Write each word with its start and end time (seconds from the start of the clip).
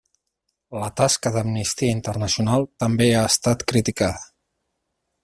La 0.83 0.87
tasca 1.01 1.31
d'Amnistia 1.35 1.97
Internacional 1.97 2.65
també 2.85 3.11
ha 3.19 3.23
estat 3.35 3.65
criticada. 3.73 4.29